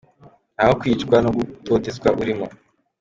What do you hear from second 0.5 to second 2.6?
Nta wo kwicwa no gutotezwa urimo.